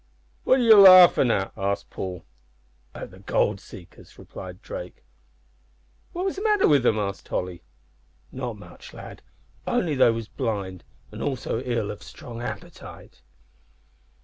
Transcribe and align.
"What 0.45 0.59
are 0.59 0.63
ye 0.63 0.73
larfin' 0.73 1.29
at?" 1.29 1.51
asked 1.55 1.91
Paul. 1.91 2.25
"At 2.95 3.11
the 3.11 3.19
gold 3.19 3.59
seekers," 3.59 4.17
replied 4.17 4.63
Drake. 4.63 5.03
"What 6.11 6.25
was 6.25 6.37
the 6.37 6.41
matter 6.41 6.67
wi' 6.67 6.77
'em," 6.79 6.97
asked 6.97 7.27
Tolly. 7.27 7.61
"Not 8.31 8.57
much, 8.57 8.95
lad, 8.95 9.21
only 9.67 9.93
they 9.93 10.09
was 10.09 10.27
blind, 10.27 10.83
and 11.11 11.21
also 11.21 11.61
ill 11.61 11.91
of 11.91 12.01
a 12.01 12.03
strong 12.03 12.41
appetite." 12.41 13.21